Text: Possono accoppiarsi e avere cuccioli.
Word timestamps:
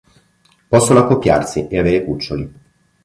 Possono 0.67 0.97
accoppiarsi 1.01 1.67
e 1.67 1.77
avere 1.77 2.03
cuccioli. 2.03 2.53